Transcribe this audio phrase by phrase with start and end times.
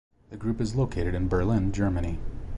[0.31, 2.17] The group is located in Berlin, Germany.